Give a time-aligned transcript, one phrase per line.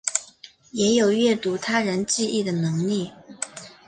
[0.71, 3.11] 也有阅读他人记忆的能力。